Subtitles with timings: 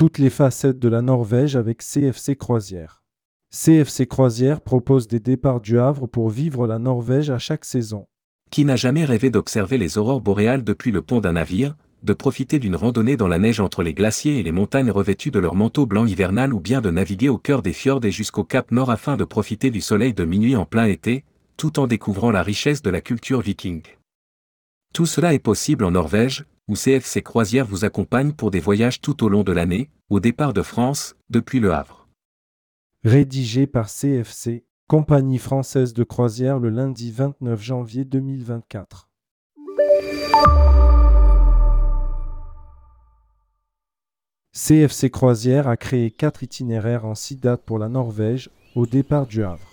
[0.00, 3.02] Toutes les facettes de la Norvège avec CFC Croisière.
[3.50, 8.06] CFC Croisière propose des départs du Havre pour vivre la Norvège à chaque saison.
[8.50, 12.58] Qui n'a jamais rêvé d'observer les aurores boréales depuis le pont d'un navire, de profiter
[12.58, 15.84] d'une randonnée dans la neige entre les glaciers et les montagnes revêtues de leur manteau
[15.84, 19.18] blanc hivernal ou bien de naviguer au cœur des fjords et jusqu'au cap nord afin
[19.18, 21.26] de profiter du soleil de minuit en plein été,
[21.58, 23.82] tout en découvrant la richesse de la culture viking.
[24.94, 29.24] Tout cela est possible en Norvège, où CFC Croisière vous accompagne pour des voyages tout
[29.24, 32.08] au long de l'année, au départ de France, depuis Le Havre.
[33.02, 39.08] Rédigé par CFC, Compagnie française de croisière le lundi 29 janvier 2024.
[44.52, 49.42] CFC Croisière a créé quatre itinéraires en six dates pour la Norvège, au départ du
[49.42, 49.72] Havre.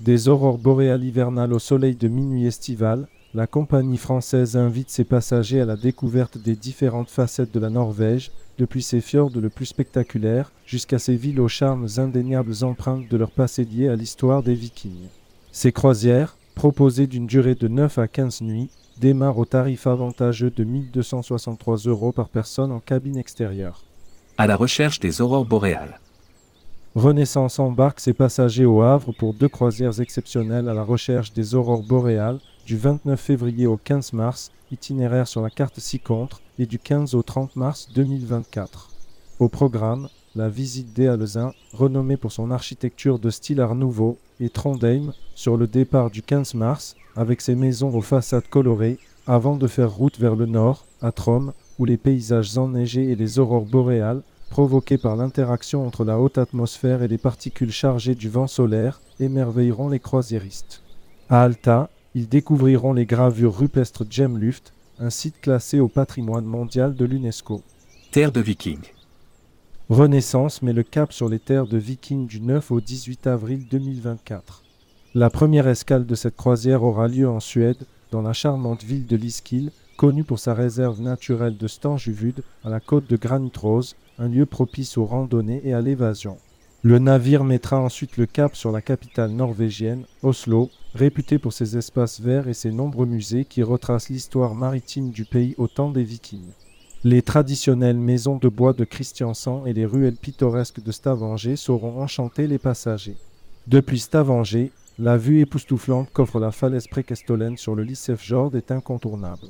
[0.00, 5.60] Des aurores boréales hivernales au soleil de minuit estival, la compagnie française invite ses passagers
[5.60, 10.52] à la découverte des différentes facettes de la Norvège, depuis ses fjords le plus spectaculaires
[10.64, 15.10] jusqu'à ses villes aux charmes indéniables empreintes de leur passé lié à l'histoire des Vikings.
[15.52, 20.64] Ces croisières, proposées d'une durée de 9 à 15 nuits, démarrent au tarif avantageux de
[20.64, 23.84] 1263 euros par personne en cabine extérieure.
[24.38, 26.00] À la recherche des aurores boréales.
[26.94, 31.82] Renaissance embarque ses passagers au Havre pour deux croisières exceptionnelles à la recherche des aurores
[31.82, 37.14] boréales du 29 février au 15 mars, itinéraire sur la carte ci-contre, et du 15
[37.14, 38.90] au 30 mars 2024.
[39.38, 45.12] Au programme, la visite d'Ealezin, renommée pour son architecture de style Art Nouveau, et Trondheim,
[45.36, 49.92] sur le départ du 15 mars, avec ses maisons aux façades colorées, avant de faire
[49.92, 54.98] route vers le nord, à Trom, où les paysages enneigés et les aurores boréales, provoquées
[54.98, 60.00] par l'interaction entre la haute atmosphère et les particules chargées du vent solaire, émerveilleront les
[60.00, 60.82] croisiéristes.
[61.28, 67.04] À Alta, ils découvriront les gravures rupestres Gemluft, un site classé au patrimoine mondial de
[67.04, 67.60] l'UNESCO.
[68.10, 68.90] Terre de Vikings.
[69.90, 74.62] Renaissance met le cap sur les terres de Vikings du 9 au 18 avril 2024.
[75.14, 79.16] La première escale de cette croisière aura lieu en Suède, dans la charmante ville de
[79.16, 84.28] Liskil, connue pour sa réserve naturelle de Stanjuvud à la côte de Granit Rose, un
[84.28, 86.38] lieu propice aux randonnées et à l'évasion.
[86.88, 92.20] Le navire mettra ensuite le cap sur la capitale norvégienne, Oslo, réputée pour ses espaces
[92.20, 96.52] verts et ses nombreux musées qui retracent l'histoire maritime du pays au temps des Vikings.
[97.02, 102.46] Les traditionnelles maisons de bois de Christiansand et les ruelles pittoresques de Stavanger sauront enchanter
[102.46, 103.16] les passagers.
[103.66, 104.70] Depuis Stavanger,
[105.00, 109.48] la vue époustouflante qu'offre la falaise Prekestolen sur le Lissefjord est incontournable.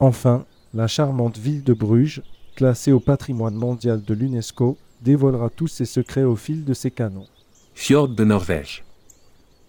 [0.00, 2.22] Enfin, la charmante ville de Bruges,
[2.56, 7.26] classée au patrimoine mondial de l'UNESCO, dévoilera tous ses secrets au fil de ses canaux.
[7.74, 8.84] Fjord de Norvège.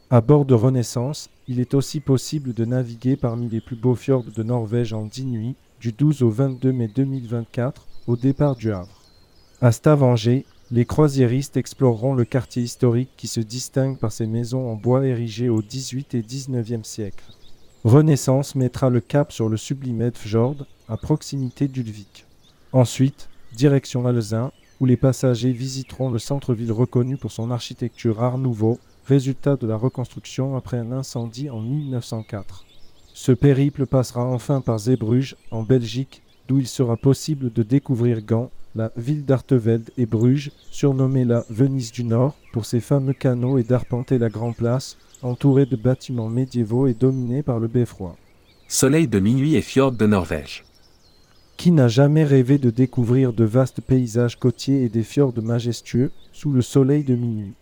[0.10, 4.26] À bord de Renaissance, il est aussi possible de naviguer parmi les plus beaux fjords
[4.36, 9.02] de Norvège en 10 nuits, du 12 au 22 mai 2024, au départ du Havre.
[9.60, 14.76] À Stavanger, les croisiéristes exploreront le quartier historique qui se distingue par ses maisons en
[14.76, 17.24] bois érigées au XVIIIe et XIXe siècle.
[17.84, 22.26] Renaissance mettra le cap sur le sublime Fjord, à proximité d'Ulvik.
[22.72, 24.52] Ensuite, direction Alezin,
[24.84, 29.78] où les passagers visiteront le centre-ville reconnu pour son architecture Art Nouveau, résultat de la
[29.78, 32.66] reconstruction après un incendie en 1904.
[33.14, 38.52] Ce périple passera enfin par Zeebrugge, en Belgique, d'où il sera possible de découvrir Gand,
[38.76, 43.64] la ville d'Artevelde et Bruges, surnommée la Venise du Nord, pour ses fameux canaux et
[43.64, 48.18] d'arpenter la Grand Place, entourée de bâtiments médiévaux et dominée par le beffroi.
[48.68, 50.66] Soleil de minuit et fjord de Norvège.
[51.58, 56.52] Qui n'a jamais rêvé de découvrir de vastes paysages côtiers et des fjords majestueux sous
[56.52, 57.54] le soleil de minuit?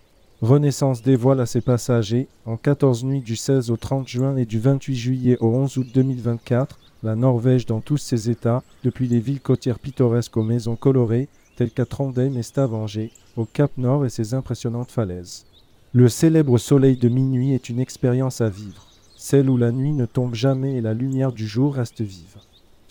[0.42, 4.60] Renaissance dévoile à ses passagers, en 14 nuits du 16 au 30 juin et du
[4.60, 9.40] 28 juillet au 11 août 2024, la Norvège dans tous ses états, depuis les villes
[9.40, 14.34] côtières pittoresques aux maisons colorées, telles qu'à Trondheim et Stavanger, au Cap Nord et ses
[14.34, 15.46] impressionnantes falaises.
[15.94, 20.08] Le célèbre soleil de minuit est une expérience à vivre, celle où la nuit ne
[20.08, 22.38] tombe jamais et la lumière du jour reste vive.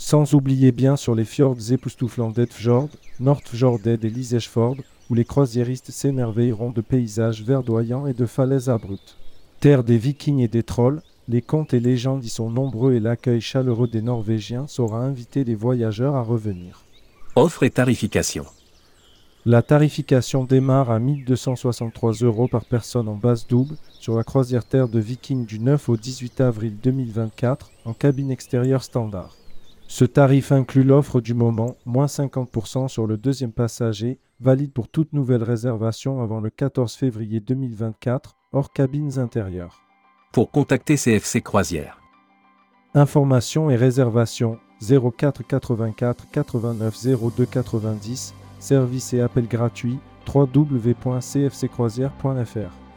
[0.02, 2.88] Sans oublier bien sur les fjords époustouflants d'Edfjord,
[3.20, 4.76] Nordfjordet et Lisejfjord,
[5.11, 9.19] où les croisiéristes s'émerveilleront de paysages verdoyants et de falaises abruptes.
[9.61, 13.43] Terre des vikings et des trolls, les contes et légendes y sont nombreux et l'accueil
[13.43, 16.82] chaleureux des Norvégiens saura inviter les voyageurs à revenir.
[17.37, 18.46] Offre et tarification.
[19.44, 24.88] La tarification démarre à 1263 euros par personne en base double sur la croisière Terre
[24.88, 29.37] de Viking du 9 au 18 avril 2024 en cabine extérieure standard.
[29.93, 35.13] Ce tarif inclut l'offre du moment, moins 50% sur le deuxième passager, valide pour toute
[35.13, 39.83] nouvelle réservation avant le 14 février 2024, hors cabines intérieures.
[40.33, 42.01] Pour contacter CFC Croisière.
[42.95, 46.97] Informations et réservations 04 84 89
[47.37, 49.99] 02 90 Service et appel gratuit
[50.33, 52.90] www.cfccroisière.fr